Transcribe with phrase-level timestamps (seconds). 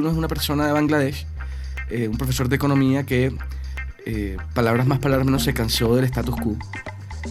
[0.00, 1.26] XXI es una persona de Bangladesh,
[1.90, 3.32] eh, un profesor de economía que,
[4.04, 6.56] eh, palabras más, palabras menos, se cansó del status quo.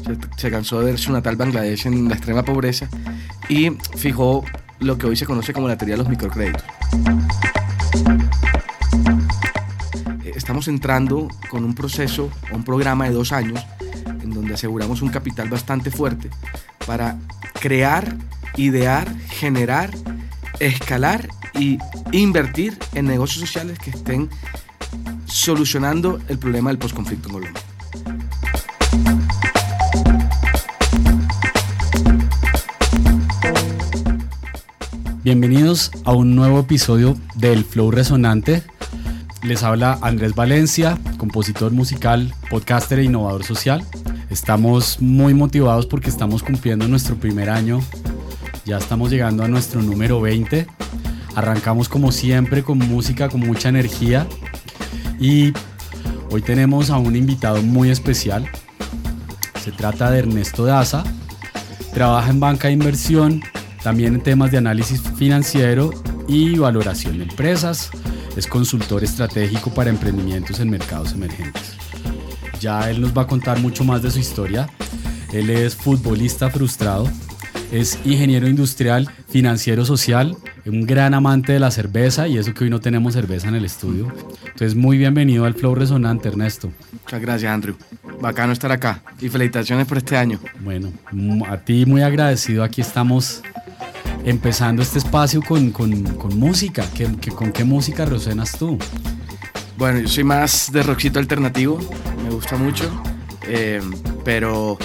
[0.06, 2.90] Se, se cansó de ver su natal Bangladesh en la extrema pobreza
[3.48, 4.44] y fijó
[4.80, 6.64] lo que hoy se conoce como la teoría de los microcréditos.
[10.24, 13.66] Eh, Estamos entrando con un proceso, un programa de dos años,
[14.22, 16.30] en donde aseguramos un capital bastante fuerte
[16.86, 17.18] para
[17.60, 18.16] crear,
[18.58, 19.92] idear, generar,
[20.60, 21.28] escalar
[21.60, 21.78] y
[22.12, 24.30] invertir en negocios sociales que estén
[25.26, 27.62] solucionando el problema del posconflicto en Colombia.
[35.24, 38.62] Bienvenidos a un nuevo episodio del Flow Resonante.
[39.42, 43.84] Les habla Andrés Valencia, compositor musical, podcaster e innovador social.
[44.30, 47.80] Estamos muy motivados porque estamos cumpliendo nuestro primer año.
[48.66, 50.68] Ya estamos llegando a nuestro número 20.
[51.36, 54.26] Arrancamos como siempre con música, con mucha energía.
[55.20, 55.54] Y
[56.32, 58.50] hoy tenemos a un invitado muy especial.
[59.64, 61.04] Se trata de Ernesto Daza.
[61.94, 63.42] Trabaja en banca de inversión,
[63.84, 65.92] también en temas de análisis financiero
[66.28, 67.90] y valoración de empresas.
[68.36, 71.74] Es consultor estratégico para emprendimientos en mercados emergentes.
[72.60, 74.70] Ya él nos va a contar mucho más de su historia.
[75.32, 77.10] Él es futbolista frustrado,
[77.72, 82.70] es ingeniero industrial, financiero social, un gran amante de la cerveza y eso que hoy
[82.70, 84.12] no tenemos cerveza en el estudio.
[84.44, 86.72] Entonces muy bienvenido al Flow Resonante, Ernesto.
[86.92, 87.76] Muchas gracias, Andrew.
[88.20, 90.40] Bacano estar acá y felicitaciones por este año.
[90.62, 90.92] Bueno,
[91.48, 92.64] a ti muy agradecido.
[92.64, 93.42] Aquí estamos
[94.26, 96.84] empezando este espacio con, con, con música.
[96.96, 98.78] ¿Qué, qué, con qué música resuenas tú?
[99.78, 101.78] Bueno, yo soy más de rockcito alternativo,
[102.24, 102.90] me gusta mucho,
[103.46, 103.82] eh,
[104.24, 104.78] pero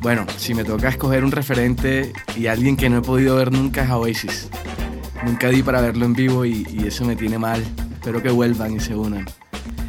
[0.00, 3.84] bueno, si me toca escoger un referente y alguien que no he podido ver nunca
[3.84, 4.48] es Oasis.
[5.24, 7.62] Nunca di para verlo en vivo y, y eso me tiene mal.
[7.92, 9.26] Espero que vuelvan y se unan.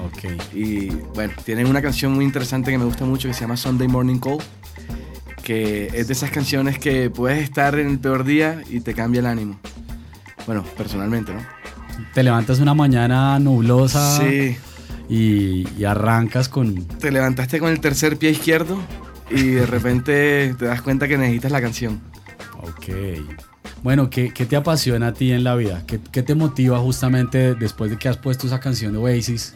[0.03, 0.53] Ok.
[0.53, 3.87] Y bueno, tienen una canción muy interesante que me gusta mucho que se llama Sunday
[3.87, 4.39] Morning Call,
[5.43, 9.19] que es de esas canciones que puedes estar en el peor día y te cambia
[9.19, 9.59] el ánimo.
[10.45, 11.41] Bueno, personalmente, ¿no?
[12.13, 14.57] Te levantas una mañana nublosa Sí,
[15.09, 16.85] y, y arrancas con...
[16.85, 18.79] te levantaste con el tercer pie izquierdo
[19.29, 21.99] y de repente te das cuenta que necesitas la canción.
[22.61, 22.89] Ok.
[23.83, 25.83] Bueno, ¿qué, qué te apasiona a ti en la vida?
[25.87, 29.55] ¿Qué, qué te motiva justamente después de que has puesto esa canción de Oasis?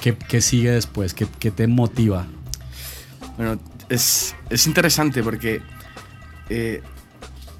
[0.00, 1.12] ¿Qué, qué sigue después?
[1.14, 2.26] ¿Qué, qué te motiva?
[3.36, 3.58] Bueno,
[3.90, 5.60] es, es interesante porque
[6.48, 6.82] eh,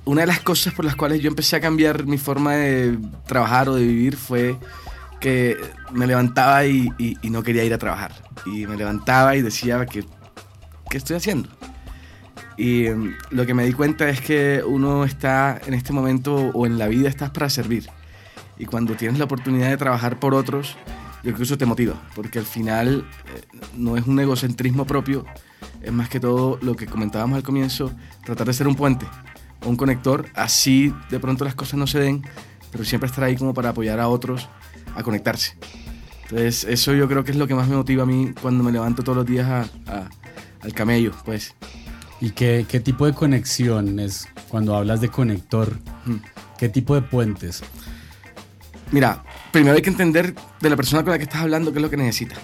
[0.06, 3.68] una de las cosas por las cuales yo empecé a cambiar mi forma de trabajar
[3.68, 4.56] o de vivir fue
[5.20, 5.58] que
[5.92, 8.12] me levantaba y, y- y no quería ir a trabajar.
[8.46, 10.04] Y me levantaba y decía que,
[10.88, 11.48] ¿qué estoy haciendo?
[12.56, 16.66] Y em, lo que me di cuenta es que uno está en este momento o
[16.66, 17.88] en la vida estás para servir.
[18.58, 20.76] Y cuando tienes la oportunidad de trabajar por otros,
[21.16, 25.26] yo creo que eso te motiva, porque al final eh, no es un egocentrismo propio,
[25.82, 27.92] es más que todo lo que comentábamos al comienzo,
[28.24, 29.04] tratar de ser un puente
[29.62, 32.22] o un conector, así de pronto las cosas no se den,
[32.70, 34.48] pero siempre estar ahí como para apoyar a otros
[34.94, 35.56] a conectarse.
[36.22, 38.72] Entonces eso yo creo que es lo que más me motiva a mí cuando me
[38.72, 40.08] levanto todos los días a- a-
[40.62, 41.54] al camello, pues.
[42.20, 45.78] ¿Y qué, qué tipo de conexión es cuando hablas de conector?
[46.06, 46.16] Mm.
[46.58, 47.62] ¿Qué tipo de puentes?
[48.90, 49.22] Mira,
[49.52, 51.90] primero hay que entender de la persona con la que estás hablando qué es lo
[51.90, 52.36] que necesita.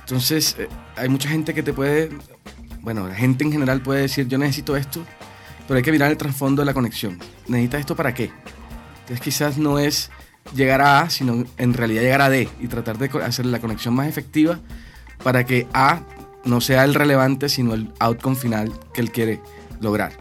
[0.00, 2.10] Entonces, eh, hay mucha gente que te puede,
[2.80, 5.04] bueno, la gente en general puede decir, yo necesito esto,
[5.66, 7.18] pero hay que mirar el trasfondo de la conexión.
[7.46, 8.30] ¿Necesitas esto para qué?
[9.02, 10.10] Entonces, quizás no es
[10.54, 13.94] llegar a A, sino en realidad llegar a D y tratar de hacer la conexión
[13.94, 14.58] más efectiva
[15.22, 16.02] para que A
[16.44, 19.40] no sea el relevante, sino el outcome final que él quiere
[19.80, 20.12] lograr.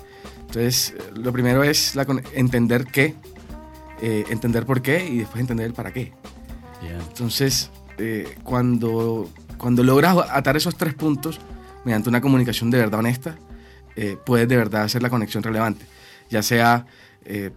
[0.42, 3.16] Entonces, lo primero es la entender qué,
[4.02, 6.14] eh, entender por qué y después entender el para qué.
[7.10, 11.40] Entonces, eh, cuando, cuando logras atar esos tres puntos
[11.84, 13.38] mediante una comunicación de verdad honesta,
[13.96, 15.86] eh, puedes de verdad hacer la conexión relevante.
[16.30, 16.86] Ya sea
[17.26, 17.52] eh,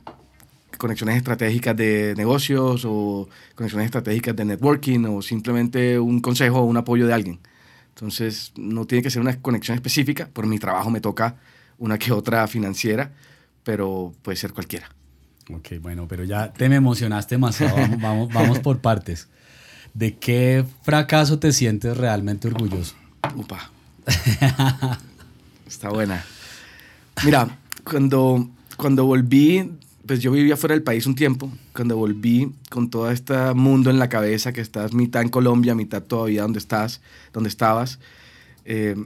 [0.79, 6.77] conexiones estratégicas de negocios o conexiones estratégicas de networking o simplemente un consejo o un
[6.77, 7.39] apoyo de alguien.
[7.95, 10.29] Entonces, no tiene que ser una conexión específica.
[10.33, 11.37] Por mi trabajo me toca
[11.79, 13.13] una que otra financiera,
[13.65, 14.89] pero puede ser cualquiera.
[15.51, 17.77] Ok, bueno, pero ya te me emocionaste demasiado.
[17.77, 19.29] Vamos, vamos, vamos por partes.
[19.95, 22.95] ¿De qué fracaso te sientes realmente orgulloso?
[23.37, 23.71] Upa.
[25.67, 26.25] Está buena.
[27.25, 29.71] Mira, cuando, cuando volví,
[30.07, 31.51] pues yo vivía fuera del país un tiempo.
[31.75, 36.03] Cuando volví con todo este mundo en la cabeza, que estás mitad en Colombia, mitad
[36.03, 37.01] todavía donde estás,
[37.33, 37.99] donde estabas,
[38.65, 38.97] eh,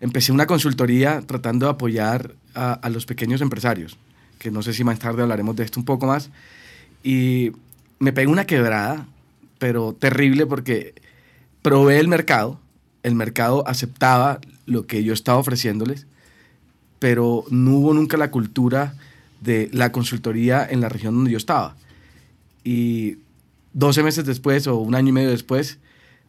[0.00, 3.96] empecé una consultoría tratando de apoyar a, a los pequeños empresarios,
[4.38, 6.30] que no sé si más tarde hablaremos de esto un poco más.
[7.02, 7.52] Y
[7.98, 9.06] me pegué una quebrada,
[9.58, 10.94] pero terrible porque
[11.62, 12.60] probé el mercado,
[13.02, 16.06] el mercado aceptaba lo que yo estaba ofreciéndoles,
[16.98, 18.94] pero no hubo nunca la cultura
[19.40, 21.76] de la consultoría en la región donde yo estaba.
[22.64, 23.18] Y
[23.72, 25.78] 12 meses después o un año y medio después,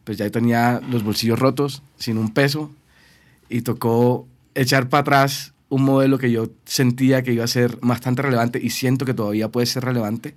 [0.04, 2.70] pues ya tenía los bolsillos rotos, sin un peso,
[3.48, 8.22] y tocó echar para atrás un modelo que yo sentía que iba a ser bastante
[8.22, 10.34] relevante y siento que todavía puede ser relevante,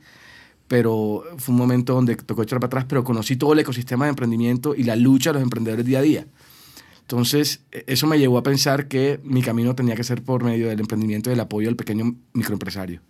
[0.67, 4.09] pero fue un momento donde tocó echar para atrás, pero conocí todo el ecosistema de
[4.09, 6.27] emprendimiento y la lucha de los emprendedores día a día.
[7.03, 10.67] Entonces, e, eso me llevó a pensar que mi camino tenía que ser por medio
[10.67, 13.01] del emprendimiento y del apoyo al pequeño microempresario.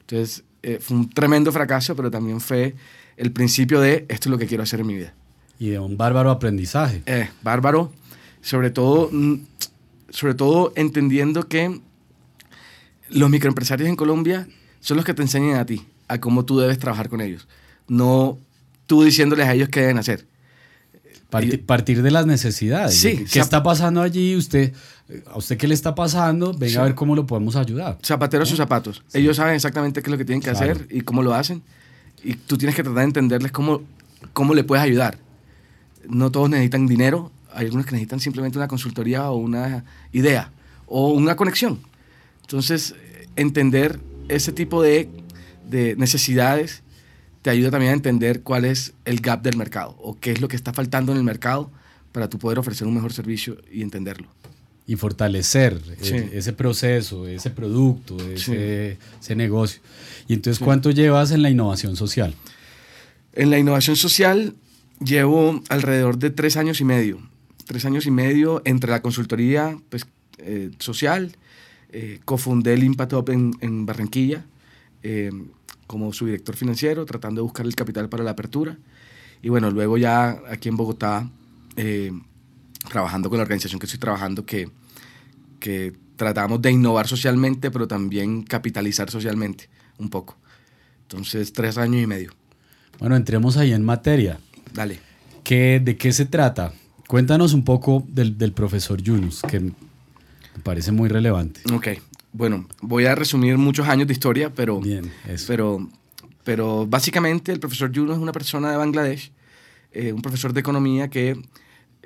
[0.00, 2.74] Entonces, eh, fue un tremendo fracaso, pero también fue
[3.16, 5.14] el principio de esto es lo que quiero hacer en mi vida.
[5.58, 7.02] Y de un bárbaro aprendizaje.
[7.06, 7.92] Eh, bárbaro,
[8.40, 9.34] sobre todo, mm,
[10.10, 11.80] sobre todo entendiendo que
[13.10, 14.48] los microempresarios en Colombia
[14.80, 17.48] son los que te enseñan a ti, a cómo tú debes trabajar con ellos.
[17.88, 18.38] No
[18.86, 20.26] tú diciéndoles a ellos qué deben hacer.
[21.30, 22.96] Partir, de las necesidades.
[22.96, 23.26] Sí.
[23.30, 24.34] ¿Qué está pasando allí?
[24.34, 24.72] Usted,
[25.26, 26.54] ¿A usted qué le está pasando?
[26.54, 27.98] Venga a ver cómo lo podemos ayudar.
[28.04, 29.02] Zapatero a sus zapatos.
[29.12, 31.62] Ellos saben exactamente qué es lo que tienen que hacer y cómo lo hacen.
[32.24, 33.82] Y tú tienes que tratar de entenderles cómo,
[34.32, 35.18] cómo le puedes ayudar.
[36.08, 37.30] No todos necesitan dinero.
[37.52, 40.50] Hay algunos que necesitan simplemente una consultoría o una idea
[40.86, 41.80] o una conexión.
[42.42, 42.94] Entonces,
[43.36, 45.08] entender ese tipo de,
[45.68, 46.82] de necesidades
[47.48, 50.48] te ayuda también a entender cuál es el gap del mercado o qué es lo
[50.48, 51.70] que está faltando en el mercado
[52.12, 54.28] para tú poder ofrecer un mejor servicio y entenderlo.
[54.86, 59.80] Y fortalecer eh, ese proceso, ese producto, ese, ese, negocio.
[60.26, 62.34] Y entonces, ¿cuánto llevas en la innovación social?
[63.32, 64.54] En la innovación social
[65.02, 67.18] llevo alrededor de tres años y medio.
[67.64, 70.06] Tres años y medio entre la consultoría pues,
[70.36, 71.34] eh, social,
[71.92, 74.44] eh, cofundé el Impact Up en, en Barranquilla,
[75.02, 75.30] eh,
[75.88, 78.76] como su director financiero, tratando de buscar el capital para la apertura.
[79.42, 81.28] Y bueno, luego ya aquí en Bogotá,
[81.76, 82.12] eh,
[82.88, 84.70] trabajando con la organización que estoy trabajando, que,
[85.58, 89.68] que tratamos de innovar socialmente, pero también capitalizar socialmente
[89.98, 90.36] un poco.
[91.02, 92.32] Entonces, tres años y medio.
[92.98, 94.38] Bueno, entremos ahí en materia.
[94.74, 95.00] Dale.
[95.42, 96.74] ¿Qué, ¿De qué se trata?
[97.06, 99.72] Cuéntanos un poco del, del profesor Yunus, que me
[100.62, 101.62] parece muy relevante.
[101.72, 101.88] Ok
[102.32, 104.80] bueno, voy a resumir muchos años de historia, pero,
[105.46, 105.88] pero,
[106.44, 109.32] pero básicamente el profesor Juno es una persona de Bangladesh,
[109.92, 111.40] eh, un profesor de economía que,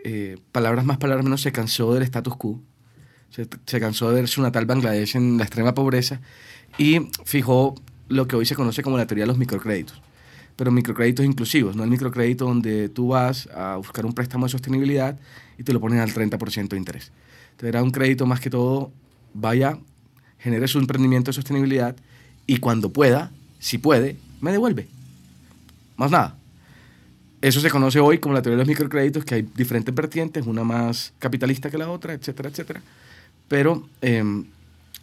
[0.05, 2.61] eh, palabras más, palabras menos, se cansó del status quo,
[3.31, 6.21] se, se, cansó de ver su natal Bangladesh en la extrema pobreza
[6.79, 7.75] y fijó
[8.09, 10.01] lo que hoy se conoce como la teoría de los microcréditos,
[10.55, 15.19] pero microcréditos inclusivos, no el microcrédito donde tú vas a buscar un préstamo de sostenibilidad
[15.59, 17.11] y te lo ponen al 30% de interés.
[17.53, 18.93] Entonces era un crédito más que todo,
[19.35, 19.79] vaya
[20.43, 21.97] genere su emprendimiento de sostenibilidad
[22.47, 24.89] y cuando pueda, si puede, me devuelve.
[25.97, 26.37] Más nada.
[27.41, 30.65] Eso se conoce hoy como la teoría de los microcréditos, que hay diferentes vertientes, una
[30.65, 32.83] más capitalista que la otra, etcétera, etcétera.
[33.49, 34.45] Pero em,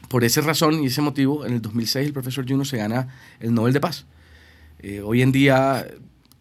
[0.10, 3.08] por esa razón y ese motivo, en el 2006 el profesor Juno se gana
[3.40, 4.06] el Nobel de Paz.
[4.80, 5.86] Eh, hoy en día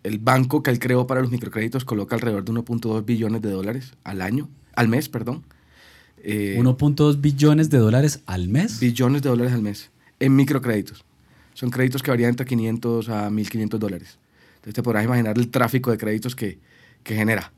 [0.05, 3.93] el banco que él creó para los microcréditos coloca alrededor de 1.2 billones de dólares
[4.05, 5.43] al año, al mes, perdón,
[6.25, 8.81] 1.2 eh, billones de dólares al mes.
[8.81, 11.05] Billones de dólares al mes en microcréditos.
[11.55, 14.19] Son créditos que varían entre 500 a 1.500 dólares.
[14.57, 16.59] Entonces te podrás imaginar el tráfico de créditos que,
[17.03, 17.53] que genera.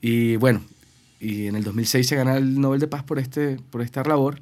[0.00, 0.62] Y bueno,
[1.20, 4.40] y en el 2006 se gana el Nobel de Paz por, este, por esta labor.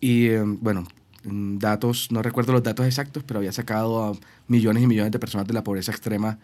[0.00, 0.86] Y eh, bueno,
[1.24, 4.12] datos, no recuerdo los datos exactos, pero había sacado a
[4.46, 6.38] millones y millones de personas de la pobreza extrema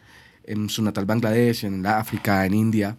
[0.44, 2.96] en su natal Bangladesh, en África, en India.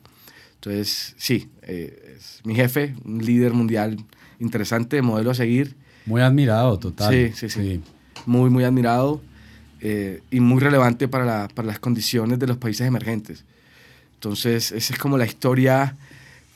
[0.58, 3.98] Entonces, sí, eh, es mi jefe, un líder mundial
[4.40, 5.76] interesante, modelo a seguir.
[6.06, 7.14] Muy admirado, total.
[7.14, 7.82] Sí, sí, sí.
[8.26, 9.22] Muy, muy admirado
[9.82, 13.46] eh, y muy relevante para, la, para, las condiciones de los países emergentes.
[14.16, 15.96] Entonces, esa es como la historia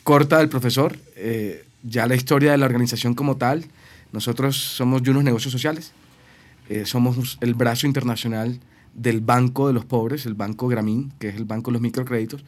[0.04, 0.98] corta del profesor.
[1.16, 3.66] Eh, ya la historia de la organización como tal.
[4.12, 5.94] Nosotros somos unos negocios sociales.
[6.86, 8.60] somos el brazo internacional
[8.94, 12.44] del Banco de los Pobres, el Banco Gramín, que es el Banco de los Microcréditos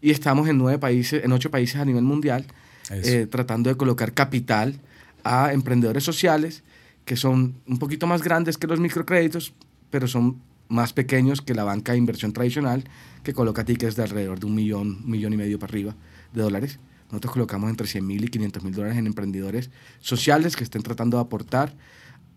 [0.00, 2.46] y estamos en nueve países, en ocho países a nivel mundial,
[2.90, 4.80] eh, tratando de colocar capital
[5.22, 6.62] a emprendedores sociales
[7.04, 9.52] que son un poquito más grandes que los microcréditos,
[9.90, 12.84] pero son más pequeños que la banca de inversión tradicional,
[13.24, 15.96] que coloca tickets de alrededor de un millón, un millón y medio para arriba
[16.32, 16.78] de dólares.
[17.10, 21.16] Nosotros colocamos entre 100 mil y 500 mil dólares en emprendedores sociales que estén tratando
[21.16, 21.74] de aportar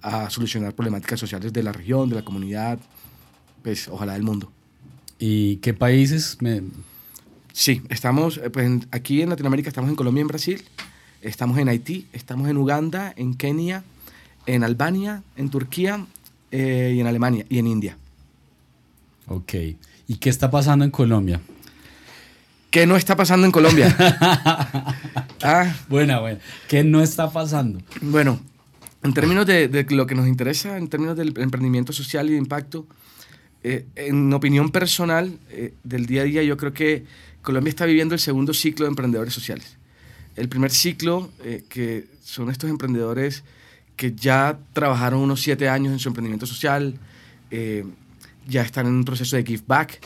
[0.01, 2.79] a solucionar problemáticas sociales de la región, de la comunidad,
[3.61, 4.51] pues ojalá del mundo.
[5.19, 6.37] ¿Y qué países?
[6.41, 6.63] Me
[7.53, 10.63] Sí, estamos, eh, pues aquí en Latinoamérica estamos en Colombia, en Brasil,
[11.21, 13.83] estamos en Haití, estamos en Uganda, en Kenia,
[14.47, 16.05] en Albania, en Turquía
[16.51, 17.97] eh, y en Alemania y en India.
[19.27, 19.53] Ok.
[20.07, 21.39] ¿Y qué está pasando en Colombia?
[22.71, 23.95] ¿Qué no está pasando en Colombia?
[25.43, 26.39] ah, buena, buena.
[26.67, 27.79] ¿Qué no está pasando?
[28.01, 28.39] Bueno,
[29.03, 32.87] en términos de, lo que nos interesa, en términos del emprendimiento social y de impacto,
[33.61, 37.05] eh, en opinión personal eh, del día a día, yo creo que
[37.43, 39.77] Colombia está viviendo el segundo ciclo de emprendedores sociales.
[40.35, 43.43] El primer ciclo, eh, que son estos emprendedores
[43.95, 46.97] que ya trabajaron unos siete años en su emprendimiento social,
[48.47, 49.99] ya están en un proceso de give back,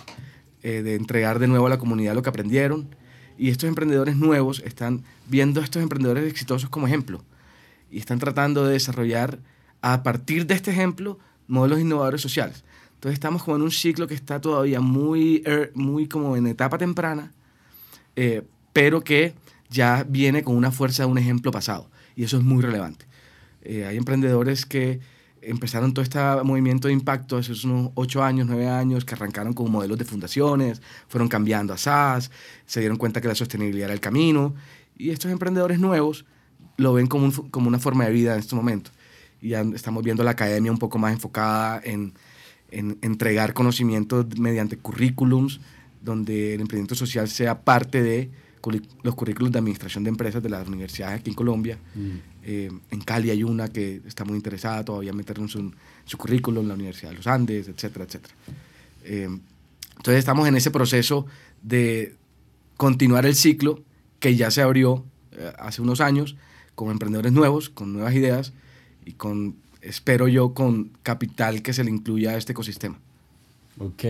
[0.64, 2.88] eh, de entregar de nuevo a la comunidad lo que aprendieron.
[3.38, 7.24] Y estos emprendedores nuevos están viendo a estos emprendedores exitosos como ejemplo
[7.92, 9.40] y están tratando de desarrollar
[9.82, 12.64] a partir de este ejemplo modelos innovadores sociales.
[12.98, 16.80] Entonces estamos como en un ciclo que está todavía muy, er, muy como en etapa
[16.80, 17.32] temprana,
[18.16, 18.42] eh,
[18.74, 19.36] pero que
[19.70, 21.92] ya viene con una fuerza de un ejemplo pasado.
[22.16, 23.06] Y eso es muy relevante.
[23.62, 25.00] Eh, hay emprendedores que
[25.44, 29.70] empezaron todo este movimiento de impacto hace unos ocho años, nueve años, que arrancaron como
[29.70, 32.32] modelos de fundaciones, fueron cambiando a SaaS,
[32.66, 34.56] se dieron cuenta que la sostenibilidad era el camino,
[34.98, 36.26] y estos emprendedores nuevos
[36.78, 38.90] lo ven como, como una forma de vida en este momento.
[39.40, 42.14] Y ya estamos viendo la academia un poco más enfocada en,
[42.70, 45.60] en entregar conocimientos mediante currículums,
[46.02, 48.30] donde el emprendimiento social sea parte de
[49.04, 51.78] los currículos de administración de empresas de las universidades aquí en Colombia.
[51.96, 52.10] Mm.
[52.44, 56.64] Eh, en Cali hay una que está muy interesada todavía en meternos en su currículum
[56.64, 58.34] en la Universidad de los Andes, etcétera, etcétera.
[59.04, 59.30] Eh,
[59.98, 61.26] entonces estamos en ese proceso
[61.62, 62.16] de
[62.78, 63.84] continuar el ciclo
[64.20, 66.36] que ya se abrió eh, hace unos años
[66.76, 68.54] con emprendedores nuevos, con nuevas ideas
[69.06, 69.56] y con,
[69.88, 73.00] espero yo, con capital que se le incluya a este ecosistema.
[73.80, 74.04] Ok.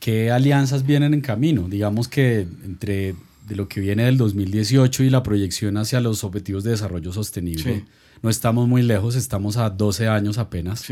[0.00, 1.68] ¿Qué alianzas vienen en camino?
[1.68, 3.14] Digamos que entre
[3.46, 7.84] de lo que viene del 2018 y la proyección hacia los objetivos de desarrollo sostenible.
[8.22, 10.86] No estamos muy lejos, estamos a 12 años apenas.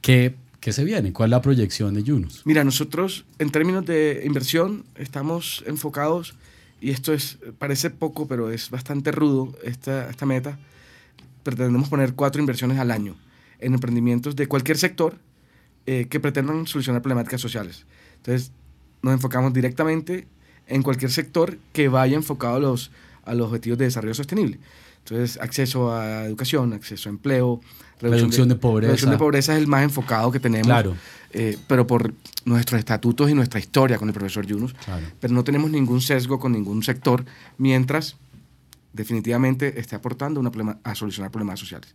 [0.00, 1.12] ¿Qué, ¿Qué, se viene?
[1.12, 2.42] ¿Cuál es la proyección de Yunus?
[2.44, 6.34] Mira, nosotros en términos de inversión estamos enfocados,
[6.80, 10.58] y esto es, parece poco, pero es bastante rudo esta, esta meta,
[11.44, 13.16] pretendemos poner cuatro inversiones al año
[13.58, 15.18] en emprendimientos de cualquier sector
[15.86, 17.86] eh, que pretendan solucionar problemáticas sociales.
[18.16, 18.52] Entonces,
[19.02, 20.26] nos enfocamos directamente
[20.66, 22.90] en cualquier sector que vaya enfocado a los,
[23.24, 24.58] a los objetivos de desarrollo sostenible.
[24.98, 27.60] Entonces, acceso a educación, acceso a empleo,
[28.00, 28.88] reducción, de, pobreza.
[28.88, 30.66] Reducción de pobreza es el más enfocado que tenemos.
[30.66, 30.96] Claro.
[31.32, 34.74] Eh, pero por nuestros estatutos y nuestra historia con el profesor Yunus.
[35.20, 37.24] Pero no tenemos ningún sesgo con ningún sector,
[37.58, 38.16] mientras
[38.92, 41.94] definitivamente esté aportando una problema, a solucionar problemas sociales.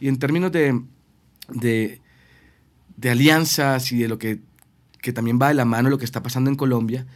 [0.00, 0.80] Y en términos de,
[1.48, 2.00] de,
[3.10, 4.40] alianzas y de lo que,
[5.00, 7.06] que también va de la mano lo que está pasando en Colombia,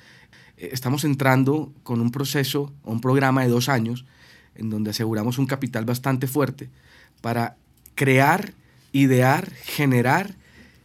[0.58, 4.04] eh, estamos entrando con un proceso un programa de dos años
[4.54, 6.68] en donde aseguramos un capital bastante fuerte
[7.20, 7.56] para
[7.94, 8.52] crear,
[8.92, 10.34] idear, generar,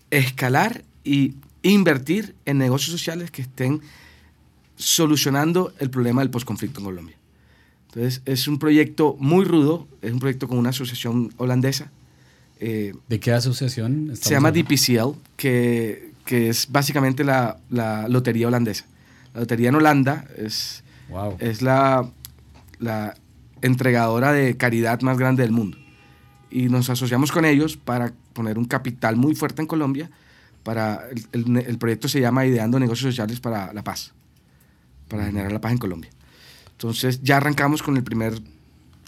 [0.09, 3.81] escalar y invertir en negocios sociales que estén
[4.75, 7.18] solucionando el problema del posconflicto en Colombia.
[7.89, 11.91] Entonces, es un proyecto muy rudo, es un proyecto con una asociación holandesa.
[12.59, 14.15] Eh, ¿De qué asociación?
[14.15, 18.85] Se llama DPCL, que, que, es básicamente la, la lotería holandesa.
[19.33, 20.83] La lotería en Holanda es,
[21.39, 22.07] es la,
[22.79, 23.15] la
[23.61, 25.77] entregadora de caridad más grande del mundo.
[26.51, 30.11] Y nos asociamos con ellos para poner un capital muy fuerte en Colombia.
[30.61, 34.13] Para el, el, proyecto se llama Ideando Negocios Sociales para la Paz,
[35.07, 36.11] para generar la paz en Colombia.
[36.79, 38.41] Entonces ya arrancamos con el primer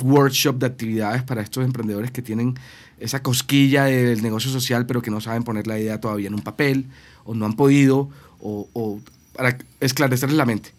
[0.01, 2.56] workshop de actividades para estos emprendedores que tienen
[3.00, 6.42] esa cosquilla del negocio social, pero que no saben poner la idea todavía en un
[6.42, 6.88] papel,
[7.24, 8.10] o no han podido,
[8.42, 9.00] o, o
[9.34, 10.74] para esclarecerles la mente.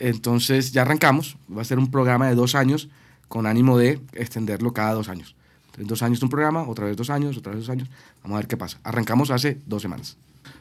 [0.00, 2.88] Entonces ya arrancamos, va a ser un programa de dos años
[3.28, 5.36] con ánimo de extenderlo cada dos años.
[5.78, 7.88] En dos años un programa, otra vez dos años, otra vez dos años.
[8.24, 8.78] Vamos a ver qué pasa.
[8.82, 10.16] Arrancamos hace dos semanas.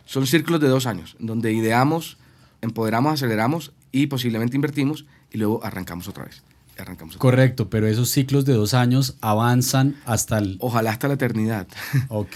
[0.06, 2.18] Son círculos de dos años, donde ideamos,
[2.66, 6.44] empoderamos, aceleramos y posiblemente invertimos y luego arrancamos otra vez.
[6.78, 10.58] Arrancamos Correcto, pero esos ciclos de dos años avanzan hasta el...
[10.60, 11.68] Ojalá hasta la eternidad.
[12.10, 12.36] Ok.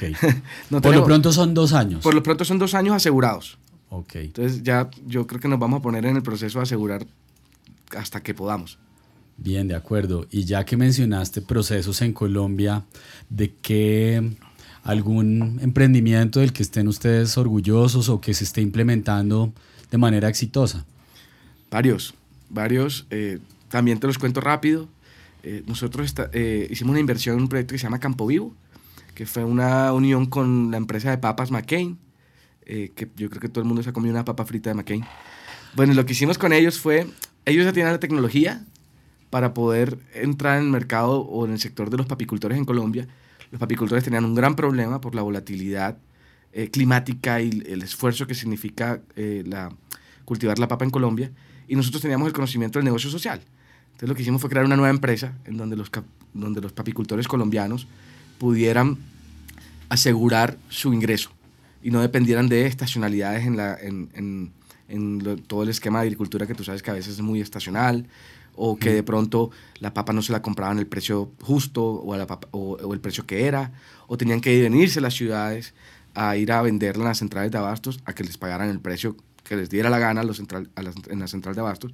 [0.69, 2.01] por lo pronto son dos años.
[2.01, 3.57] Por lo pronto son dos años asegurados.
[3.89, 4.15] Ok.
[4.15, 7.05] Entonces ya yo creo que nos vamos a poner en el proceso de asegurar
[7.97, 8.77] hasta que podamos.
[9.35, 10.25] Bien, de acuerdo.
[10.31, 12.85] Y ya que mencionaste procesos en Colombia,
[13.29, 14.37] ¿de qué
[14.83, 19.53] algún emprendimiento del que estén ustedes orgullosos o que se esté implementando
[19.91, 20.85] de manera exitosa?
[21.71, 22.13] Varios,
[22.49, 23.05] varios.
[23.09, 24.87] Eh, también te los cuento rápido.
[25.43, 28.53] Eh, nosotros eh, hicimos una inversión en un proyecto que se llama Campo Vivo,
[29.15, 31.97] que fue una unión con la empresa de papas McCain
[32.71, 34.75] eh, que yo creo que todo el mundo se ha comido una papa frita de
[34.75, 35.03] McCain.
[35.75, 37.07] Bueno, lo que hicimos con ellos fue,
[37.45, 38.63] ellos ya tienen la tecnología
[39.31, 43.07] para poder entrar en el mercado o en el sector de los papicultores en Colombia.
[43.49, 45.97] Los papicultores tenían un gran problema por la volatilidad
[46.53, 49.71] eh, climática y el esfuerzo que significa eh, la,
[50.25, 51.31] cultivar la papa en Colombia.
[51.67, 53.41] Y nosotros teníamos el conocimiento del negocio social.
[53.99, 55.91] Entonces lo que hicimos fue crear una nueva empresa en donde los,
[56.33, 57.87] donde los papicultores colombianos
[58.37, 58.97] pudieran
[59.89, 61.31] asegurar su ingreso
[61.83, 64.51] y no dependieran de estacionalidades en, la, en,
[64.87, 68.07] en, todo el esquema de agricultura que tú sabes que a veces es muy estacional
[68.55, 72.27] o que de pronto la papa no se la compraban el precio justo o, la
[72.51, 73.71] o, el precio que era,
[74.07, 75.73] o tenían que venirse a las ciudades
[76.19, 79.15] a ir a venderla en las centrales de abastos a que les pagaran el precio
[79.45, 81.93] que les diera la gana a los central, a en la central de abastos.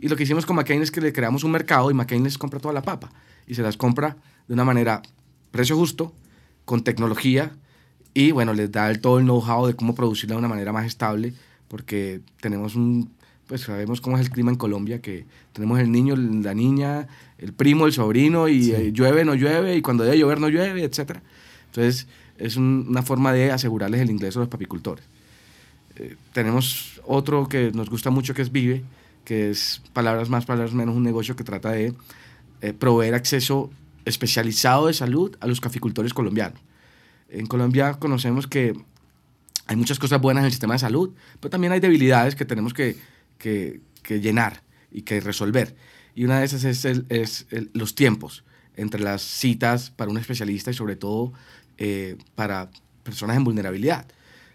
[0.00, 2.36] Y lo que hicimos con McCain es que le creamos un mercado y McCain les
[2.36, 3.10] compra toda la papa
[3.46, 4.16] y se las compra
[4.48, 5.00] de una manera
[5.52, 6.12] precio justo,
[6.64, 7.52] con tecnología
[8.14, 10.86] y bueno, les da el, todo el know-how de cómo producirla de una manera más
[10.86, 11.32] estable
[11.68, 13.12] porque tenemos un,
[13.46, 17.06] pues sabemos cómo es el clima en Colombia, que tenemos el niño, la niña,
[17.38, 20.82] el primo, el sobrino y eh, llueve, no llueve y cuando debe llover no llueve,
[20.82, 21.18] etc.
[21.66, 22.08] Entonces
[22.42, 25.04] es una forma de asegurarles el ingreso a los papicultores.
[25.96, 28.82] Eh, tenemos otro que nos gusta mucho que es Vive,
[29.24, 31.94] que es palabras más, palabras menos, un negocio que trata de
[32.60, 33.70] eh, proveer acceso
[34.04, 36.60] especializado de salud a los caficultores colombianos.
[37.28, 38.74] En Colombia conocemos que
[39.66, 42.74] hay muchas cosas buenas en el sistema de salud, pero también hay debilidades que tenemos
[42.74, 42.96] que,
[43.38, 43.80] que,
[44.20, 45.76] llenar y que resolver.
[46.16, 48.42] Y una de esas es, es los tiempos
[48.76, 51.32] entre las citas para un especialista y sobre todo
[51.84, 52.70] eh, para
[53.02, 54.06] personas en vulnerabilidad.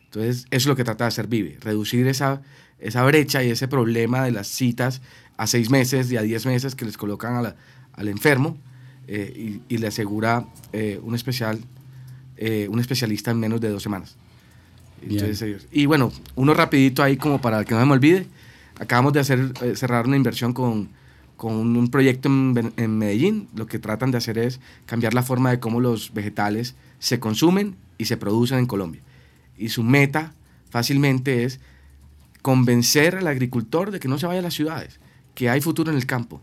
[0.05, 2.41] Entonces, eso es lo que trata de hacer Vive, reducir esa,
[2.79, 5.01] esa brecha y ese problema de las citas
[5.36, 7.53] a seis meses y a diez meses que les colocan
[7.93, 8.57] al enfermo
[9.10, 11.60] eh, y, le asegura eh, un, especial,
[12.38, 14.15] eh, un especialista en menos de dos semanas.
[15.72, 18.25] y bueno, uno rapidito ahí como para que no me olvide,
[18.79, 20.88] acabamos de hacer, cerrar una inversión con,
[21.36, 23.50] con un proyecto en, en Medellín.
[23.53, 27.75] Lo que tratan de hacer es cambiar la forma de cómo los vegetales se consumen
[27.98, 29.01] y se producen en Colombia.
[29.57, 30.33] Y su meta
[30.70, 31.60] fácilmente es
[32.42, 35.00] convencer al agricultor de que no se vaya a las ciudades,
[35.36, 36.42] que hay futuro en el campo.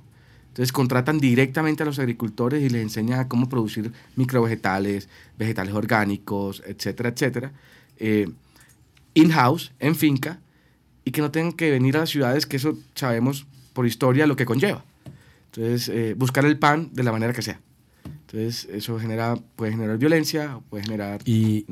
[0.49, 7.09] Entonces contratan directamente a los agricultores y les enseñan cómo producir microvegetales, vegetales orgánicos, etcétera,
[7.09, 7.53] etcétera,
[7.97, 8.29] eh,
[9.15, 10.41] in-house, en finca,
[11.05, 14.37] y que no tengan que venir a las ciudades, que eso sabemos por historia lo
[14.37, 14.85] que conlleva.
[15.47, 17.61] Entonces, eh, buscar el pan de la manera que sea.
[18.35, 21.65] Entonces, eso genera, puede generar violencia, puede generar y,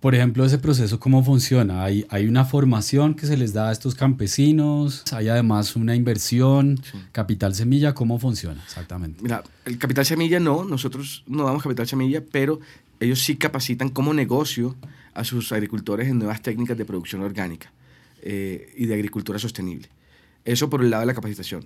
[0.00, 1.84] por ejemplo, ese proceso, ¿cómo funciona?
[1.84, 5.04] ¿Hay, ¿Hay una formación que se les da a estos campesinos?
[5.12, 6.80] ¿Hay además una inversión?
[7.12, 7.94] ¿Capital semilla?
[7.94, 9.22] ¿Cómo funciona exactamente?
[9.22, 12.58] Mira, el capital semilla no, nosotros no damos capital semilla, pero
[12.98, 14.74] ellos sí capacitan como negocio
[15.14, 17.70] a sus agricultores en nuevas técnicas de producción orgánica
[18.22, 19.88] eh, y de agricultura sostenible.
[20.50, 21.64] Eso por el lado de la capacitación.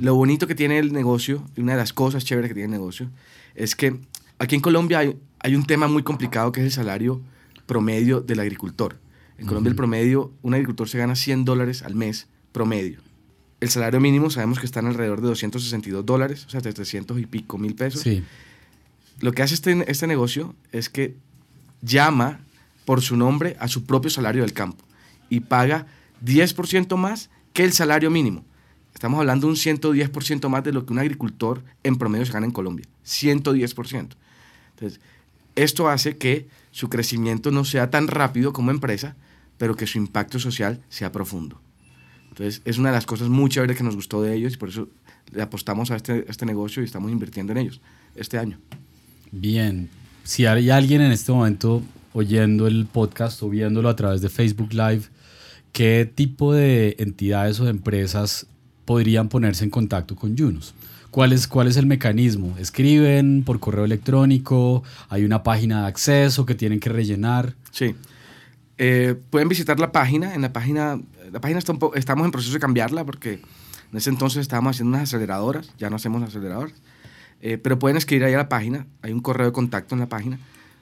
[0.00, 2.80] Lo bonito que tiene el negocio, y una de las cosas chéveres que tiene el
[2.80, 3.10] negocio,
[3.54, 3.98] es que
[4.38, 7.22] aquí en Colombia hay, un tema muy complicado que es el salario
[7.64, 8.98] promedio del agricultor.
[9.38, 13.00] En Colombia el promedio, un agricultor se gana 100 dólares al mes promedio.
[13.60, 17.18] El salario mínimo sabemos que está en alrededor de 262 dólares, o sea, de 300
[17.18, 18.02] y pico mil pesos.
[18.02, 18.22] Sí.
[19.20, 21.16] Lo que hace este, este negocio es que
[21.80, 22.40] llama
[22.84, 24.84] por su nombre a su propio salario del campo
[25.30, 25.86] y paga
[26.22, 28.44] 10% más que el salario mínimo.
[28.92, 32.44] Estamos hablando de un 110% más de lo que un agricultor en promedio se gana
[32.44, 32.84] en Colombia.
[33.06, 34.08] 110%.
[34.74, 35.00] Entonces,
[35.54, 39.16] esto hace que su crecimiento no sea tan rápido como empresa,
[39.56, 41.58] pero que su impacto social sea profundo.
[42.28, 44.68] Entonces, es una de las cosas muy chéveres que nos gustó de ellos y por
[44.68, 44.90] eso
[45.32, 47.80] le apostamos a este, a este negocio y estamos invirtiendo en ellos
[48.16, 48.58] este año.
[49.32, 49.88] Bien.
[50.24, 54.74] Si hay alguien en este momento oyendo el podcast o viéndolo a través de Facebook
[54.74, 55.04] Live,
[55.76, 58.46] ¿qué tipo de entidades o de empresas
[58.86, 60.72] podrían ponerse en contacto con Yunus.
[61.10, 62.56] ¿Cuál es, ¿Cuál es el mecanismo?
[62.58, 64.82] ¿Escriben por correo electrónico?
[65.10, 67.54] ¿Hay una página de acceso que tienen que rellenar?
[67.72, 67.94] Sí.
[68.78, 70.34] Eh, pueden visitar la página.
[70.34, 70.98] En la página,
[71.30, 75.10] la página está estamos en proceso de cambiarla porque en ese entonces estábamos haciendo unas
[75.10, 76.72] aceleradoras, ya no hacemos aceleradoras.
[77.42, 80.08] Eh, pero pueden escribir ahí a la página, hay un correo de contacto en la
[80.08, 80.38] página.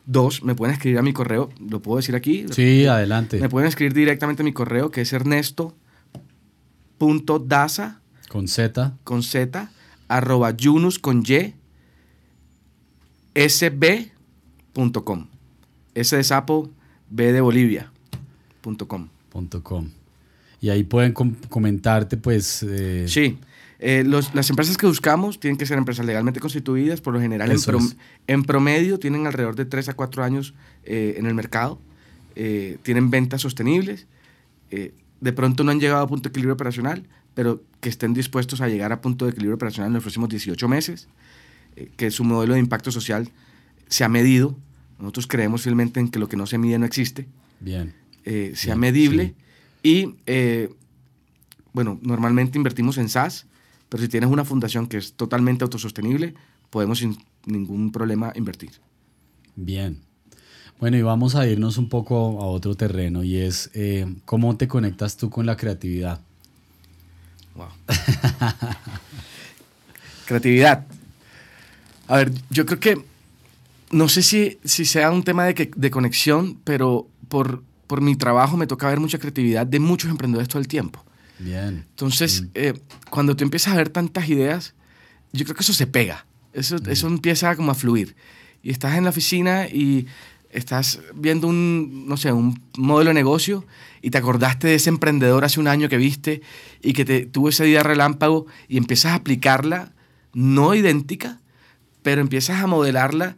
[0.07, 2.45] Dos, me pueden escribir a mi correo, lo puedo decir aquí.
[2.51, 3.40] Sí, adelante.
[3.40, 5.75] Me pueden escribir directamente a mi correo que es ernesto
[7.47, 9.71] daza con z con z
[10.09, 11.55] arroba yunus con y
[13.49, 15.27] sb.com
[15.95, 16.71] s de sapo
[17.11, 17.93] b de bolivia
[18.61, 19.09] punto com.
[20.61, 23.38] y ahí pueden comentarte pues eh, sí
[23.87, 27.53] eh, las empresas que buscamos tienen que ser empresas legalmente constituidas, por lo general
[28.27, 31.81] en, promedio tienen alrededor de 3 a 4 años eh, en el mercado,
[32.83, 34.09] tienen ventas sostenibles,
[34.68, 38.68] de pronto no han llegado a punto de equilibrio operacional, pero que estén dispuestos a
[38.68, 41.09] llegar a punto de equilibrio operacional en los próximos 18 meses,
[41.77, 43.31] eh, que su modelo de impacto social
[43.88, 44.57] se ha medido.
[44.99, 47.27] Nosotros creemos fielmente en que lo que no se mide no existe.
[47.61, 47.94] Bien.
[48.25, 49.35] eh, sea Bien, medible
[49.83, 50.73] y, eh,
[51.73, 53.47] bueno, normalmente invertimos en SaaS,
[53.94, 56.35] pero si tienes una fundación que es totalmente autosostenible,
[56.68, 58.72] podemos sin ningún problema invertir.
[59.54, 60.00] Bien.
[60.80, 64.66] Bueno, y vamos a irnos un poco a otro terreno y es eh, cómo te
[64.66, 66.20] conectas tú con la creatividad.
[67.54, 67.68] Wow.
[70.26, 70.85] Creatividad.
[72.09, 73.04] A ver, yo creo que
[73.92, 78.16] no sé si, si sea un tema de, que- de conexión, pero por, por mi
[78.16, 81.04] trabajo me toca ver mucha creatividad de muchos emprendedores todo el tiempo.
[81.38, 81.87] Bien.
[81.90, 82.75] Entonces, eh,
[83.11, 84.75] cuando tú empiezas a ver tantas ideas,
[85.33, 86.27] yo creo que eso se pega.
[86.53, 88.14] Eso, eso empieza como a fluir.
[88.62, 90.07] Y estás en la oficina y
[90.55, 93.66] estás viendo un, no sé, un modelo de negocio
[94.01, 96.42] y te acordaste de ese emprendedor hace un año que viste
[96.81, 99.92] y que te, tuvo esa idea relámpago y empiezas a aplicarla,
[100.33, 101.40] no idéntica,
[102.03, 103.37] pero empiezas a modelarla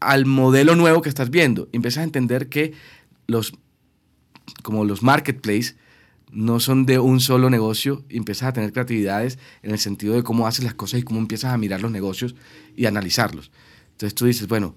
[0.00, 1.68] al modelo nuevo que estás viendo.
[1.72, 2.72] Y empiezas a entender que
[3.26, 3.52] los,
[4.62, 5.76] como los marketplaces,
[6.32, 10.22] no son de un solo negocio y empiezas a tener creatividades en el sentido de
[10.22, 12.34] cómo haces las cosas y cómo empiezas a mirar los negocios
[12.76, 13.50] y analizarlos.
[13.92, 14.74] Entonces tú dices, bueno,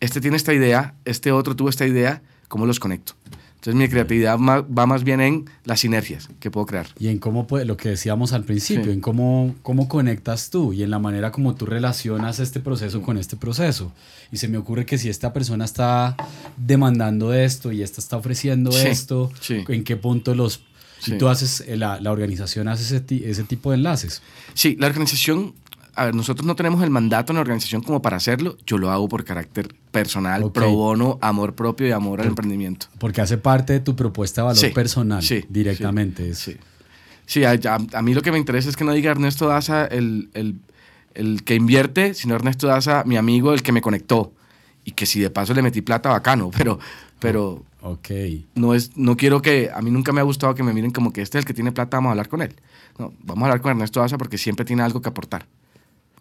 [0.00, 3.14] este tiene esta idea, este otro tuvo esta idea, ¿cómo los conecto?
[3.56, 6.86] Entonces mi creatividad va más bien en las sinergias que puedo crear.
[6.98, 8.90] Y en cómo, puede- lo que decíamos al principio, Sí.
[8.92, 13.18] en cómo, cómo conectas tú y en la manera como tú relacionas este proceso con
[13.18, 13.92] este proceso.
[14.32, 16.16] Y se me ocurre que si esta persona está
[16.56, 19.64] demandando esto y esta está ofreciendo Sí, esto, sí.
[19.68, 20.62] ¿en qué punto los...
[21.00, 21.14] Sí.
[21.14, 24.22] Y tú haces, eh, la, la organización hace ese, ti- ese tipo de enlaces.
[24.54, 25.54] Sí, la organización,
[25.94, 28.90] a ver, nosotros no tenemos el mandato en la organización como para hacerlo, yo lo
[28.90, 32.86] hago por carácter personal, pro bono, amor propio y amor al emprendimiento.
[32.98, 36.34] Porque hace parte de tu propuesta de valor Sí, personal sí, directamente.
[36.34, 36.56] Sí.
[37.26, 39.86] Sí, a, a- a mí lo que me interesa es que no diga Ernesto Daza
[39.86, 40.56] el, el-
[41.14, 44.32] el que invierte, sino Ernesto Daza, mi amigo, el que me conectó.
[44.84, 46.78] Y que si de paso le metí plata, bacano, pero,
[47.18, 48.10] pero Ok.
[48.54, 51.12] no, es, no quiero que, a mí nunca me ha gustado que me miren como
[51.12, 52.54] que este es el que tiene plata, vamos a hablar con él.
[52.98, 55.46] No, vamos a hablar con Ernesto Daza porque siempre tiene algo que aportar.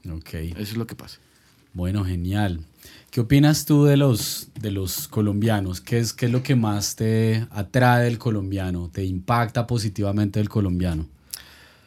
[0.10, 0.34] Ok.
[0.34, 1.20] Eso es lo que pasa.
[1.74, 2.62] Bueno, genial.
[3.12, 5.82] ¿Qué opinas tú de los, de los colombianos?
[5.82, 8.90] ¿Qué es, ¿Qué es lo que más te atrae del colombiano?
[8.94, 11.08] ¿Te impacta positivamente del colombiano?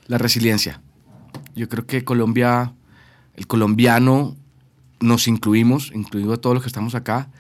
[0.09, 0.81] La resiliencia.
[1.55, 2.75] Yo creo que Colombia,
[3.35, 4.37] el colombiano,
[5.01, 7.31] nos incluimos, incluido a todos los que estamos acá,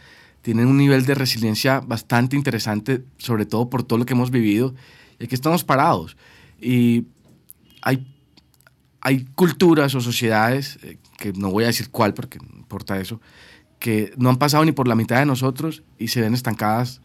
[0.42, 4.74] tienen un nivel de resiliencia bastante interesante, sobre todo por todo lo que hemos vivido.
[5.18, 6.16] Y aquí estamos parados.
[6.60, 7.04] Y
[7.80, 8.06] hay,
[9.00, 13.20] hay culturas o sociedades, eh, que no voy a decir cuál porque no importa eso,
[13.78, 17.00] que no han pasado ni por la mitad de nosotros y se ven estancadas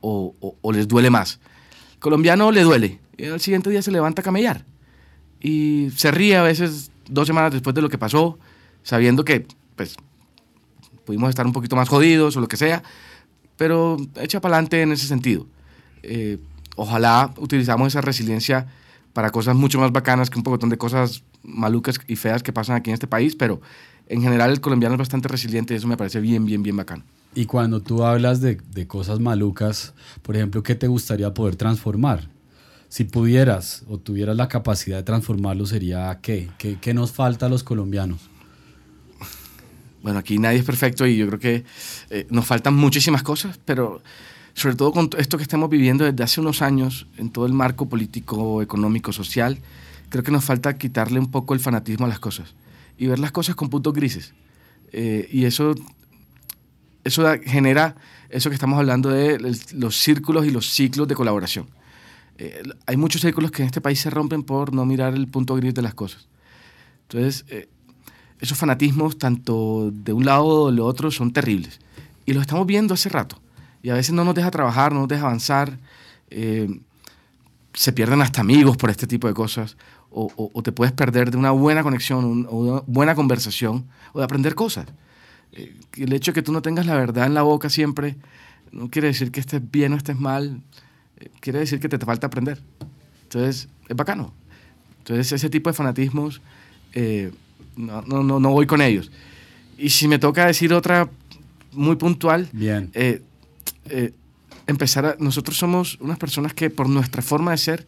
[0.00, 1.40] o, o- les duele más.
[1.98, 4.64] Colombiano le duele y al siguiente día se levanta a camellar
[5.40, 8.38] y se ríe a veces dos semanas después de lo que pasó,
[8.82, 9.46] sabiendo que
[9.76, 9.96] pues
[11.06, 12.82] pudimos estar un poquito más jodidos o lo que sea,
[13.56, 15.46] pero echa para adelante en ese sentido.
[16.02, 16.38] Eh,
[16.76, 18.66] ojalá utilizamos esa resiliencia
[19.14, 22.76] para cosas mucho más bacanas que un montón de cosas malucas y feas que pasan
[22.76, 23.62] aquí en este país, pero
[24.08, 27.02] en general el colombiano es bastante resiliente y eso me parece bien, bien, bien bacano.
[27.34, 32.28] Y cuando tú hablas de, de cosas malucas, por ejemplo, ¿qué te gustaría poder transformar?
[32.88, 36.48] Si pudieras o tuvieras la capacidad de transformarlo, ¿sería qué?
[36.58, 38.30] ¿Qué, qué nos falta a los colombianos?
[40.06, 41.64] Bueno, aquí nadie es perfecto y yo creo que
[42.10, 44.00] eh, nos faltan muchísimas cosas, pero
[44.54, 47.88] sobre todo con esto que estamos viviendo desde hace unos años en todo el marco
[47.88, 49.58] político, económico, social,
[50.08, 52.54] creo que nos falta quitarle un poco el fanatismo a las cosas
[52.96, 54.32] y ver las cosas con puntos grises.
[54.92, 55.74] Eh, y eso,
[57.02, 57.96] eso da- genera
[58.30, 59.40] eso que estamos hablando de
[59.74, 61.66] los círculos y los ciclos de colaboración.
[62.38, 65.56] Eh, hay muchos círculos que en este país se rompen por no mirar el punto
[65.56, 66.28] gris de las cosas.
[67.08, 67.68] Entonces, eh,
[68.40, 71.80] esos fanatismos, tanto de un lado o del otro, son terribles.
[72.26, 73.38] Y los estamos viendo hace rato.
[73.82, 75.78] Y a veces no nos deja trabajar, no nos deja avanzar.
[76.30, 76.80] eh,
[77.72, 79.76] se pierden hasta amigos por este tipo de cosas.
[80.10, 84.54] O, te puedes perder de una buena conexión, un- una buena conversación, o de aprender
[84.54, 84.86] cosas.
[85.52, 88.16] Eh, el hecho de que tú no tengas la verdad en la boca siempre
[88.72, 90.62] no quiere decir que estés bien o estés mal.
[91.18, 92.60] eh, quiere decir que te, te falta aprender.
[93.24, 94.32] Entonces, es bacano.
[94.98, 96.40] Entonces, ese tipo de fanatismos,
[96.92, 97.30] eh,
[97.76, 99.10] no, no, no, no voy con ellos.
[99.78, 101.08] Y si me toca decir otra
[101.72, 102.90] muy puntual, Bien.
[102.94, 103.22] eh,
[103.86, 104.12] eh,
[104.66, 107.86] empezar a, nosotros somos unas personas que por nuestra forma de ser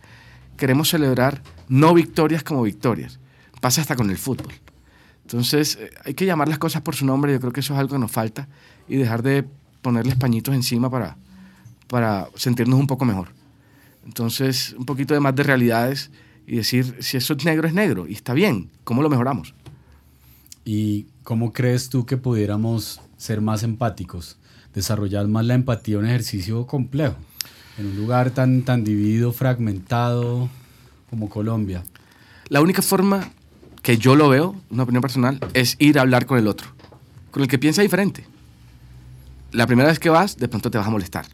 [0.57, 3.19] queremos celebrar no victorias como victorias.
[3.61, 4.53] Pasa hasta con el fútbol.
[5.23, 7.81] Entonces eh, hay que llamar las cosas por su nombre, yo creo que eso es
[7.81, 8.49] algo que nos falta
[8.89, 9.45] y dejar de
[9.83, 11.17] ponerles pañitos encima para,
[11.89, 13.29] para sentirnos un poco mejor.
[14.05, 16.11] Entonces un poquito de más de realidades
[16.47, 19.55] y decir, si eso es negro es negro y está bien, ¿cómo lo mejoramos?
[20.71, 24.37] ¿Y cómo crees tú que pudiéramos ser más empáticos?
[24.75, 27.17] desarrollar más la empatía, un ejercicio complejo,
[27.79, 30.51] en un lugar tan, tan dividido, fragmentado
[31.09, 31.85] como Colombia.
[32.51, 33.31] La única forma
[33.81, 36.69] que yo lo veo, una opinión personal, es ir a hablar con el otro,
[37.31, 38.27] con el que piensa diferente.
[39.53, 41.25] La primera vez que vas, de pronto te vas a molestar.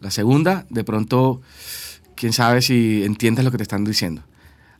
[0.00, 1.42] La segunda, de pronto,
[2.16, 4.22] quién sabe si entiendes lo que te están diciendo.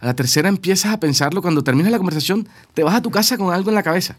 [0.00, 3.38] A la tercera empiezas a pensarlo, cuando terminas la conversación, te vas a tu casa
[3.38, 4.18] con algo en la cabeza.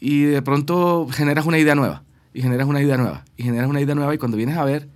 [0.00, 2.02] Y de pronto generas una idea nueva,
[2.34, 4.88] y generas una idea nueva, y generas una idea nueva, y cuando vienes a ver,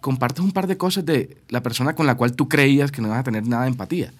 [0.00, 3.08] compartes un par de cosas de la persona con la cual tú creías que no
[3.08, 4.12] ibas a tener nada de empatía.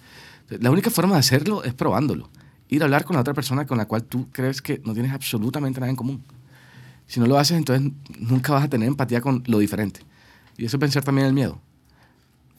[0.49, 2.29] La única forma de hacerlo es probándolo.
[2.69, 5.11] Ir a hablar con la otra persona con la cual tú crees que no tienes
[5.11, 6.23] absolutamente nada en común.
[7.05, 10.01] Si no lo haces, entonces nunca vas a tener empatía con lo diferente.
[10.57, 11.59] Y eso es pensar también el miedo.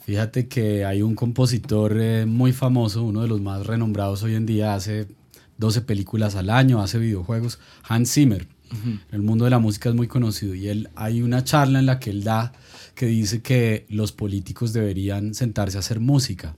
[0.04, 4.44] Fíjate que hay un compositor eh, muy famoso, uno de los más renombrados hoy en
[4.44, 5.08] día, hace
[5.56, 8.46] 12 películas al año, hace videojuegos, Hans Zimmer.
[8.82, 11.86] En el mundo de la música es muy conocido y él hay una charla en
[11.86, 12.52] la que él da
[12.96, 16.56] que dice que los políticos deberían sentarse a hacer música.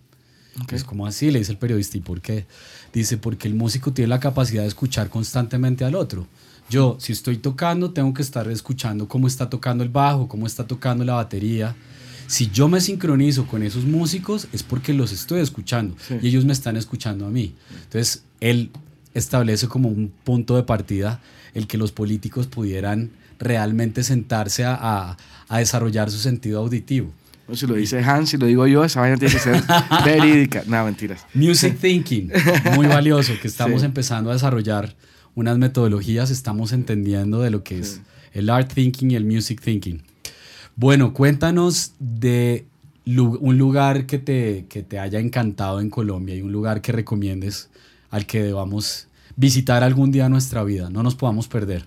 [0.71, 1.99] Es como así, le dice el periodista.
[1.99, 2.47] ¿Y por qué?
[2.93, 6.27] Dice, porque el músico tiene la capacidad de escuchar constantemente al otro.
[6.71, 10.67] Yo, si estoy tocando, tengo que estar escuchando cómo está tocando el bajo, cómo está
[10.67, 11.77] tocando la batería.
[12.27, 16.53] Si yo me sincronizo con esos músicos, es porque los estoy escuchando y ellos me
[16.53, 17.55] están escuchando a mí.
[17.85, 18.71] Entonces, él
[19.15, 21.21] establece como un punto de partida
[21.55, 25.17] el que los políticos pudieran realmente sentarse a,
[25.49, 27.13] a desarrollar su sentido auditivo.
[27.53, 29.63] si lo dice Hans, si lo digo yo, esa vaina tiene que ser
[30.05, 30.63] verídica.
[30.67, 31.27] No, mentiras.
[31.35, 32.31] Music thinking,
[32.75, 34.95] muy valioso, que estamos empezando a desarrollar
[35.35, 38.01] unas metodologías, estamos entendiendo de lo que es
[38.33, 40.03] el art thinking y el music thinking.
[40.79, 42.67] Bueno, cuéntanos de
[43.07, 47.71] un lugar que te, que te haya encantado en Colombia y un lugar que recomiendes
[48.11, 51.87] al que debamos visitar algún día nuestra vida, no nos podamos perder.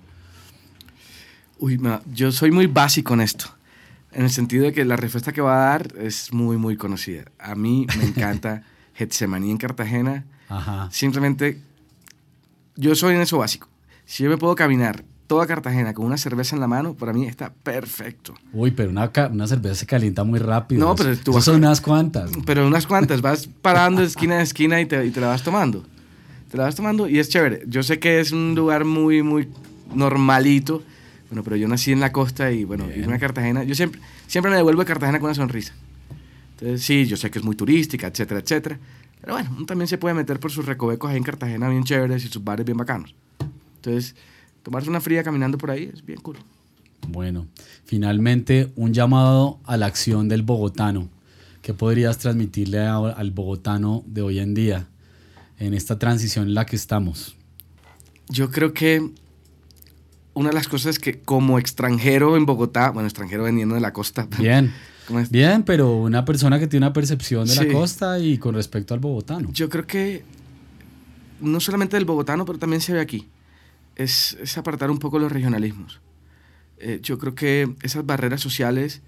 [1.60, 1.80] Uy,
[2.14, 3.46] yo soy muy básico en esto,
[4.12, 7.26] en el sentido de que la respuesta que va a dar es muy, muy conocida.
[7.38, 8.64] A mí me encanta
[8.96, 10.26] Getsemaní en Cartagena.
[10.48, 10.90] Ajá.
[10.92, 11.62] Simplemente
[12.76, 13.70] yo soy en eso básico.
[14.06, 17.28] Si yo me puedo caminar toda Cartagena con una cerveza en la mano, para mí
[17.28, 18.34] está perfecto.
[18.52, 20.84] Uy, pero una, una cerveza se calienta muy rápido.
[20.84, 22.32] No, pero tú vas son unas cuantas.
[22.48, 25.44] Pero unas cuantas, vas parando de esquina a esquina y te, y te la vas
[25.44, 25.86] tomando.
[26.50, 27.62] Te la vas tomando y es chévere.
[27.68, 29.48] Yo sé que es un lugar muy, muy
[29.94, 30.82] normalito,
[31.30, 34.50] bueno, pero yo nací en la costa y bueno, irme a Cartagena, yo siempre, siempre
[34.50, 35.76] me devuelvo a Cartagena con una sonrisa.
[36.54, 38.80] Entonces, sí, yo sé que es muy turística, etcétera, etcétera.
[39.22, 42.26] Pero bueno, uno también se puede meter por sus recovecos ahí en Cartagena bien chéveres
[42.26, 43.14] y sus bares bien bacanos.
[43.76, 44.16] Entonces,
[44.64, 46.38] tomarse una fría caminando por ahí es bien cool.
[47.08, 47.48] Bueno,
[47.86, 51.10] finalmente un llamado a la acción del bogotano.
[51.62, 54.88] ¿Qué podrías transmitirle al bogotano de hoy en día
[55.58, 57.36] en esta transición en la que estamos?
[58.30, 59.12] Yo creo que
[60.34, 64.28] una de las cosas que como extranjero en Bogotá, bueno, extranjero veniendo de la costa.
[64.40, 64.72] Bien.
[65.32, 69.00] Bien, pero una persona que tiene una percepción de la costa y con respecto al
[69.00, 69.50] bogotano.
[69.52, 70.24] Yo creo que
[71.42, 73.28] no solamente del bogotano, pero también se ve aquí.
[74.00, 76.02] Es, es apartar un poco los regionalismos.
[76.78, 79.02] Eh, yo creo que esas barreras sociales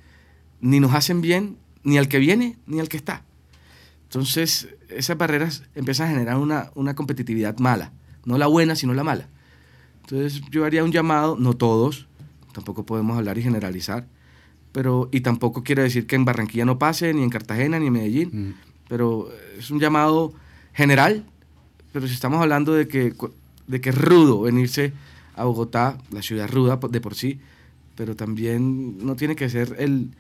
[0.60, 3.24] ni nos hacen bien ni al que viene ni al que está.
[4.04, 7.94] Entonces, esas barreras empiezan a generar una, una competitividad mala.
[8.26, 9.30] No la buena, sino la mala.
[10.02, 12.08] Entonces, yo haría un llamado, no todos,
[12.52, 14.06] tampoco podemos hablar y generalizar,
[14.74, 17.94] pero y tampoco quiere decir que en Barranquilla no pase, ni en Cartagena, ni en
[17.94, 18.54] Medellín, mm.
[18.90, 20.34] pero es un llamado
[20.74, 21.26] general,
[21.94, 23.14] pero si estamos hablando de que,
[23.68, 24.94] de que es rudo venirse
[25.36, 27.40] a Bogotá, la ciudad ruda de por sí,
[27.96, 30.12] pero también no tiene que ser el,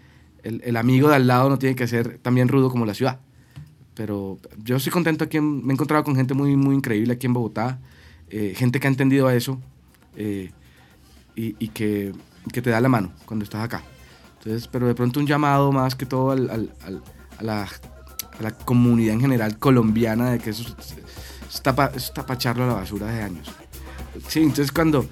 [0.43, 3.19] el, el, amigo de al lado, no tiene que ser también rudo como la ciudad.
[3.93, 7.33] Pero yo estoy contento aquí, me he encontrado con gente muy, muy increíble aquí en
[7.33, 7.79] Bogotá,
[8.29, 9.59] eh, gente que ha entendido a eso
[10.15, 10.51] eh,
[11.35, 12.13] y, y que,
[12.51, 13.83] que te da la mano cuando estás acá.
[14.37, 16.73] Entonces, pero de pronto un llamado más que todo al, al,
[17.37, 20.75] a, la, a, la, comunidad en general colombiana de que eso
[21.53, 21.93] está para
[22.33, 23.47] echarlo a la basura de años.
[24.27, 25.05] Sí, entonces cuando,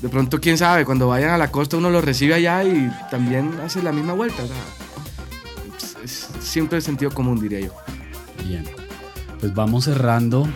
[0.00, 3.58] de pronto, quién sabe, cuando vayan a la costa uno lo recibe allá y también
[3.64, 4.42] hace la misma vuelta.
[4.42, 4.56] O sea,
[5.76, 7.72] es, es siempre el sentido común, diría yo.
[8.44, 8.64] Bien,
[9.40, 10.46] pues vamos cerrando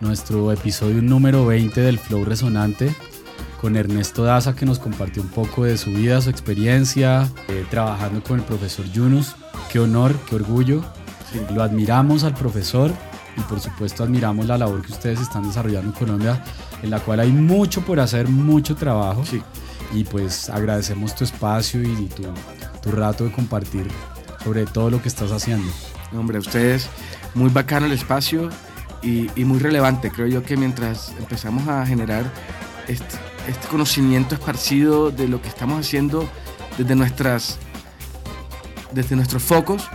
[0.00, 2.94] nuestro episodio número 20 del Flow Resonante
[3.60, 8.22] con Ernesto Daza que nos compartió un poco de su vida, su experiencia, eh, trabajando
[8.22, 9.36] con el profesor Yunus.
[9.70, 10.82] Qué honor, qué orgullo.
[11.54, 12.90] Lo admiramos al profesor
[13.36, 16.42] y por supuesto admiramos la labor que ustedes están desarrollando en Colombia,
[16.82, 19.24] en la cual hay mucho por hacer, mucho trabajo.
[19.24, 19.42] Sí.
[19.92, 22.22] Y pues agradecemos tu espacio y tu,
[22.82, 23.88] tu rato de compartir
[24.44, 25.70] sobre todo lo que estás haciendo.
[26.12, 26.88] Hombre, ustedes,
[27.34, 28.50] muy bacano el espacio
[29.02, 30.10] y, y muy relevante.
[30.10, 32.24] Creo yo que mientras empezamos a generar
[32.88, 33.16] este,
[33.48, 36.28] este conocimiento esparcido de lo que estamos haciendo
[36.78, 37.58] desde nuestras
[38.92, 39.88] desde nuestros focos,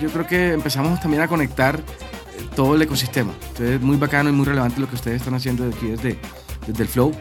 [0.00, 1.82] yo creo que empezamos también a conectar
[2.54, 3.32] todo el ecosistema.
[3.48, 6.18] Entonces es muy bacano y muy relevante lo que ustedes están haciendo aquí desde,
[6.66, 7.12] desde el Flow.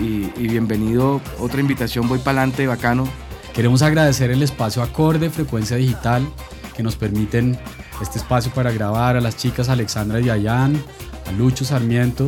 [0.00, 3.08] Y, y bienvenido, otra invitación, voy para adelante, bacano.
[3.54, 6.26] Queremos agradecer el espacio Acorde Frecuencia Digital
[6.76, 7.58] que nos permiten
[8.02, 10.76] este espacio para grabar a las chicas Alexandra y Ayan,
[11.26, 12.26] a Lucho Sarmiento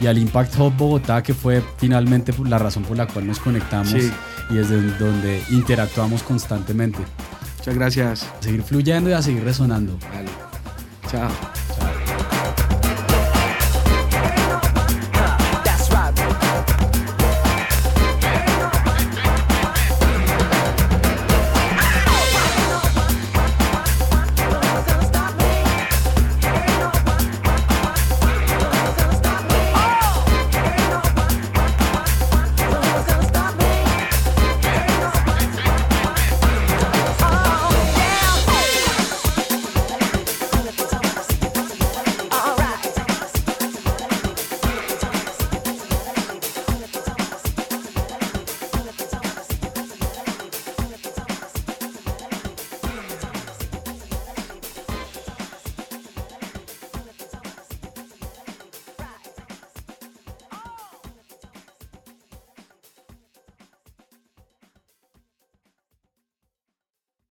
[0.00, 3.88] y al Impact Hub Bogotá, que fue finalmente la razón por la cual nos conectamos
[3.88, 4.12] Sí.
[4.50, 7.00] y desde donde interactuamos constantemente.
[7.58, 8.22] Muchas gracias.
[8.38, 9.98] A seguir fluyendo y a seguir resonando.
[10.14, 10.28] Vale.
[11.10, 11.67] Chao.